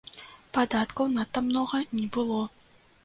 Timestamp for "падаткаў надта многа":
0.57-1.83